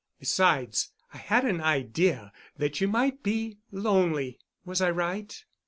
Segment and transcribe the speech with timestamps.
[0.19, 4.39] Besides, I had an idea that you might be lonely.
[4.65, 5.39] Was I right?"